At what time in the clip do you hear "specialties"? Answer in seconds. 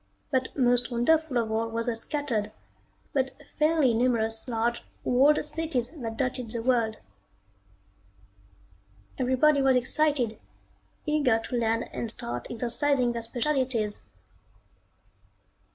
13.21-13.99